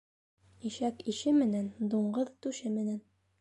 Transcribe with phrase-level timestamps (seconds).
[0.69, 2.99] Ишәк ише менән, дуңғыҙ түше менән.